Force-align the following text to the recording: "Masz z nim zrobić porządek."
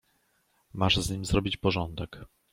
"Masz 0.73 0.97
z 0.97 1.09
nim 1.09 1.25
zrobić 1.25 1.57
porządek." 1.57 2.25